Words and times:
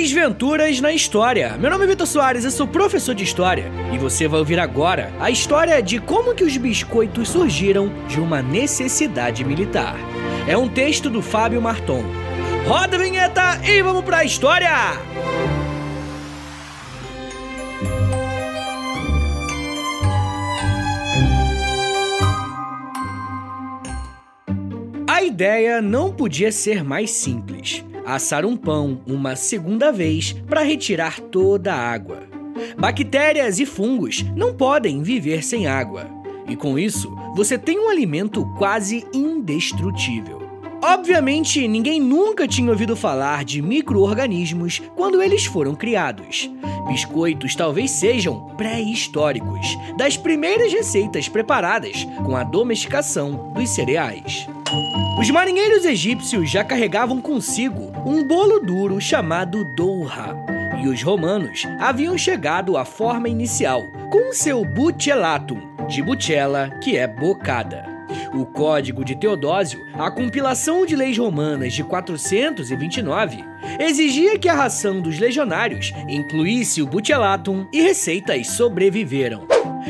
Desventuras 0.00 0.80
na 0.80 0.92
História. 0.92 1.58
Meu 1.58 1.68
nome 1.68 1.82
é 1.82 1.88
Vitor 1.88 2.06
Soares, 2.06 2.44
eu 2.44 2.52
sou 2.52 2.68
professor 2.68 3.16
de 3.16 3.24
História 3.24 3.64
e 3.92 3.98
você 3.98 4.28
vai 4.28 4.38
ouvir 4.38 4.60
agora 4.60 5.12
a 5.18 5.28
história 5.28 5.82
de 5.82 5.98
como 5.98 6.36
que 6.36 6.44
os 6.44 6.56
biscoitos 6.56 7.30
surgiram 7.30 7.92
de 8.06 8.20
uma 8.20 8.40
necessidade 8.40 9.44
militar. 9.44 9.96
É 10.46 10.56
um 10.56 10.68
texto 10.68 11.10
do 11.10 11.20
Fábio 11.20 11.60
Marton. 11.60 12.04
Roda 12.64 12.96
a 12.96 13.00
vinheta 13.00 13.60
e 13.64 13.82
vamos 13.82 14.04
pra 14.04 14.22
história! 14.22 14.70
A 25.08 25.22
ideia 25.24 25.82
não 25.82 26.12
podia 26.12 26.52
ser 26.52 26.84
mais 26.84 27.10
simples 27.10 27.84
assar 28.14 28.44
um 28.44 28.56
pão 28.56 29.00
uma 29.06 29.36
segunda 29.36 29.92
vez 29.92 30.32
para 30.48 30.62
retirar 30.62 31.20
toda 31.20 31.74
a 31.74 31.78
água. 31.78 32.22
Bactérias 32.78 33.58
e 33.60 33.66
fungos 33.66 34.24
não 34.34 34.54
podem 34.54 35.02
viver 35.02 35.44
sem 35.44 35.66
água, 35.66 36.08
e 36.48 36.56
com 36.56 36.78
isso 36.78 37.14
você 37.36 37.58
tem 37.58 37.78
um 37.78 37.88
alimento 37.88 38.44
quase 38.56 39.06
indestrutível. 39.12 40.38
Obviamente, 40.80 41.66
ninguém 41.66 42.00
nunca 42.00 42.46
tinha 42.46 42.70
ouvido 42.70 42.94
falar 42.96 43.44
de 43.44 43.60
micro-organismos 43.60 44.80
quando 44.94 45.20
eles 45.20 45.44
foram 45.44 45.74
criados. 45.74 46.48
Biscoitos 46.86 47.56
talvez 47.56 47.90
sejam 47.90 48.46
pré-históricos, 48.56 49.76
das 49.96 50.16
primeiras 50.16 50.72
receitas 50.72 51.28
preparadas 51.28 52.04
com 52.24 52.36
a 52.36 52.44
domesticação 52.44 53.52
dos 53.54 53.68
cereais. 53.70 54.46
Os 55.20 55.28
marinheiros 55.30 55.84
egípcios 55.84 56.48
já 56.48 56.62
carregavam 56.62 57.20
consigo 57.20 57.87
um 58.04 58.22
bolo 58.22 58.60
duro 58.60 59.00
chamado 59.00 59.64
doha, 59.64 60.36
e 60.82 60.88
os 60.88 61.02
romanos 61.02 61.64
haviam 61.78 62.16
chegado 62.16 62.76
à 62.76 62.84
forma 62.84 63.28
inicial 63.28 63.90
com 64.10 64.32
seu 64.32 64.64
bucellatum, 64.64 65.60
de 65.88 66.02
bucella, 66.02 66.70
que 66.82 66.96
é 66.96 67.06
bocada. 67.06 67.86
O 68.32 68.46
Código 68.46 69.04
de 69.04 69.16
Teodósio, 69.16 69.80
a 69.94 70.10
compilação 70.10 70.86
de 70.86 70.96
leis 70.96 71.18
romanas 71.18 71.72
de 71.72 71.82
429, 71.82 73.44
exigia 73.78 74.38
que 74.38 74.48
a 74.48 74.54
ração 74.54 75.00
dos 75.00 75.18
legionários 75.18 75.92
incluísse 76.08 76.80
o 76.80 76.86
bucellatum 76.86 77.66
e 77.72 77.82
receitas 77.82 78.48
sobreviveram. 78.48 79.46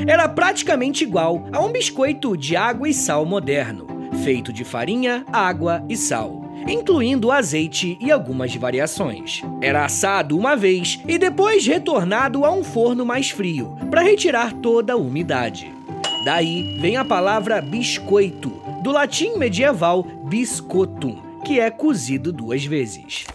Era 0.07 0.29
praticamente 0.29 1.05
igual 1.05 1.45
a 1.53 1.61
um 1.61 1.71
biscoito 1.71 2.37
de 2.37 2.57
água 2.57 2.89
e 2.89 2.95
sal 2.95 3.25
moderno 3.25 3.99
feito 4.19 4.53
de 4.53 4.65
farinha, 4.65 5.25
água 5.33 5.85
e 5.89 5.97
sal, 5.97 6.48
incluindo 6.69 7.31
azeite 7.31 7.97
e 8.01 8.11
algumas 8.11 8.55
variações. 8.55 9.43
Era 9.61 9.85
assado 9.85 10.37
uma 10.37 10.55
vez 10.55 11.01
e 11.09 11.19
depois 11.19 11.67
retornado 11.67 12.45
a 12.45 12.53
um 12.53 12.63
forno 12.63 13.05
mais 13.05 13.31
frio 13.31 13.77
para 13.91 14.03
retirar 14.03 14.53
toda 14.53 14.93
a 14.93 14.97
umidade. 14.97 15.73
Daí 16.25 16.79
vem 16.81 16.97
a 16.97 17.05
palavra 17.05 17.61
biscoito, 17.61 18.53
do 18.83 18.91
latim 18.91 19.37
medieval 19.37 20.03
biscotum, 20.03 21.17
que 21.45 21.59
é 21.59 21.71
cozido 21.71 22.33
duas 22.33 22.65
vezes 22.65 23.27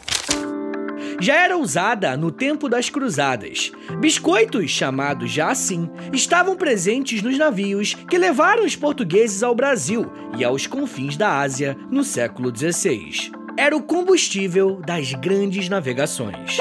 já 1.20 1.44
era 1.44 1.58
usada 1.58 2.16
no 2.18 2.32
tempo 2.32 2.68
das 2.70 2.90
cruzadas. 2.90 3.72
Biscoitos, 4.00 4.70
chamados 4.70 5.32
já 5.32 5.50
assim, 5.50 5.90
estavam 6.12 6.56
presentes 6.56 7.22
nos 7.22 7.38
navios 7.38 7.94
que 7.94 8.18
levaram 8.18 8.66
os 8.66 8.76
portugueses 8.76 9.44
ao 9.44 9.56
Brasil 9.56 10.12
e 10.38 10.44
aos 10.44 10.68
confins 10.68 11.18
da 11.18 11.40
Ásia 11.40 11.78
no 11.90 12.04
século 12.04 12.52
XVI. 12.56 13.32
Era 13.56 13.76
o 13.76 13.84
combustível 13.84 14.82
das 14.86 15.14
grandes 15.14 15.70
navegações. 15.70 16.58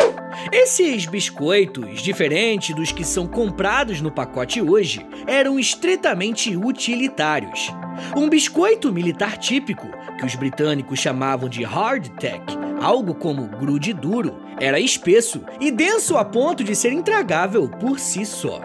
Esses 0.50 1.06
biscoitos, 1.06 2.02
diferente 2.02 2.74
dos 2.74 2.92
que 2.92 3.04
são 3.04 3.26
comprados 3.26 4.00
no 4.00 4.10
pacote 4.10 4.60
hoje, 4.60 5.06
eram 5.26 5.58
estritamente 5.58 6.56
utilitários. 6.56 7.70
Um 8.16 8.28
biscoito 8.28 8.92
militar 8.92 9.36
típico, 9.36 9.86
que 10.18 10.26
os 10.26 10.34
britânicos 10.34 10.98
chamavam 10.98 11.48
de 11.48 11.62
hardtack, 11.62 12.56
algo 12.80 13.14
como 13.14 13.46
grude 13.46 13.92
duro, 13.92 14.36
era 14.62 14.78
espesso 14.78 15.42
e 15.60 15.72
denso 15.72 16.16
a 16.16 16.24
ponto 16.24 16.62
de 16.62 16.76
ser 16.76 16.92
intragável 16.92 17.68
por 17.68 17.98
si 17.98 18.24
só. 18.24 18.60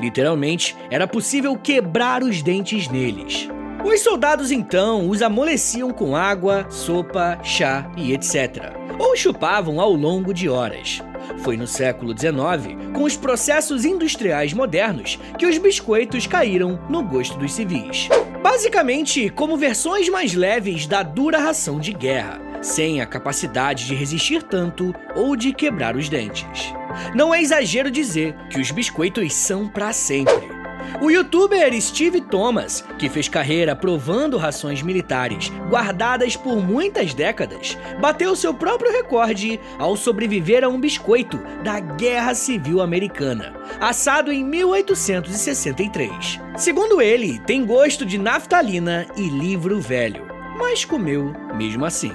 Literalmente, 0.00 0.74
era 0.90 1.06
possível 1.06 1.54
quebrar 1.54 2.22
os 2.22 2.40
dentes 2.40 2.88
neles. 2.88 3.46
Os 3.84 4.00
soldados 4.00 4.50
então 4.50 5.10
os 5.10 5.20
amoleciam 5.20 5.90
com 5.90 6.16
água, 6.16 6.66
sopa, 6.70 7.38
chá 7.44 7.92
e 7.94 8.14
etc. 8.14 8.72
Ou 8.98 9.14
chupavam 9.14 9.78
ao 9.82 9.92
longo 9.92 10.32
de 10.32 10.48
horas. 10.48 11.02
Foi 11.38 11.58
no 11.58 11.66
século 11.66 12.18
XIX, 12.18 12.92
com 12.94 13.02
os 13.02 13.14
processos 13.14 13.84
industriais 13.84 14.54
modernos, 14.54 15.18
que 15.38 15.44
os 15.44 15.58
biscoitos 15.58 16.26
caíram 16.26 16.80
no 16.88 17.02
gosto 17.02 17.36
dos 17.36 17.52
civis. 17.52 18.08
Basicamente, 18.42 19.28
como 19.28 19.58
versões 19.58 20.08
mais 20.08 20.32
leves 20.32 20.86
da 20.86 21.02
dura 21.02 21.38
ração 21.38 21.78
de 21.78 21.92
guerra, 21.92 22.40
sem 22.64 23.00
a 23.00 23.06
capacidade 23.06 23.86
de 23.86 23.94
resistir 23.94 24.42
tanto 24.42 24.94
ou 25.14 25.36
de 25.36 25.52
quebrar 25.52 25.96
os 25.96 26.08
dentes. 26.08 26.74
Não 27.14 27.34
é 27.34 27.40
exagero 27.42 27.90
dizer 27.90 28.34
que 28.50 28.60
os 28.60 28.70
biscoitos 28.70 29.34
são 29.34 29.68
para 29.68 29.92
sempre. 29.92 30.54
O 31.00 31.10
youtuber 31.10 31.80
Steve 31.80 32.20
Thomas, 32.20 32.84
que 32.98 33.08
fez 33.08 33.28
carreira 33.28 33.74
provando 33.74 34.36
rações 34.36 34.80
militares 34.82 35.50
guardadas 35.68 36.36
por 36.36 36.56
muitas 36.56 37.12
décadas, 37.12 37.76
bateu 38.00 38.36
seu 38.36 38.54
próprio 38.54 38.92
recorde 38.92 39.58
ao 39.78 39.96
sobreviver 39.96 40.62
a 40.62 40.68
um 40.68 40.80
biscoito 40.80 41.38
da 41.62 41.80
Guerra 41.80 42.34
Civil 42.34 42.80
Americana, 42.80 43.54
assado 43.80 44.32
em 44.32 44.44
1863. 44.44 46.40
Segundo 46.56 47.02
ele, 47.02 47.40
tem 47.40 47.64
gosto 47.64 48.06
de 48.06 48.16
naftalina 48.16 49.06
e 49.16 49.28
livro 49.28 49.80
velho, 49.80 50.26
mas 50.56 50.84
comeu 50.84 51.32
mesmo 51.56 51.84
assim. 51.84 52.12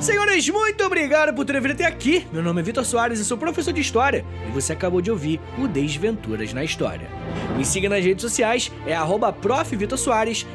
Senhores, 0.00 0.48
muito 0.48 0.84
obrigado 0.84 1.34
por 1.34 1.44
terem 1.44 1.60
vindo 1.60 1.72
até 1.72 1.84
aqui. 1.84 2.24
Meu 2.32 2.40
nome 2.40 2.60
é 2.60 2.64
Vitor 2.64 2.84
Soares 2.84 3.18
e 3.18 3.24
sou 3.24 3.36
professor 3.36 3.72
de 3.72 3.80
História 3.80 4.24
e 4.46 4.52
você 4.52 4.72
acabou 4.72 5.00
de 5.00 5.10
ouvir 5.10 5.40
o 5.58 5.66
Desventuras 5.66 6.52
na 6.52 6.62
História. 6.62 7.10
Me 7.56 7.64
siga 7.64 7.88
nas 7.88 8.04
redes 8.04 8.22
sociais, 8.22 8.70
é 8.86 8.94
arroba 8.94 9.34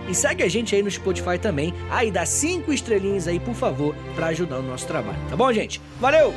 e 0.09 0.15
segue 0.15 0.43
a 0.43 0.49
gente 0.49 0.73
aí 0.73 0.81
no 0.81 0.89
Spotify 0.89 1.37
também. 1.37 1.73
Aí 1.91 2.09
dá 2.09 2.25
cinco 2.25 2.71
estrelinhas 2.71 3.27
aí, 3.27 3.39
por 3.39 3.53
favor, 3.53 3.93
para 4.15 4.27
ajudar 4.27 4.59
o 4.59 4.63
nosso 4.63 4.87
trabalho. 4.87 5.19
Tá 5.29 5.35
bom, 5.35 5.51
gente? 5.51 5.81
Valeu! 5.99 6.33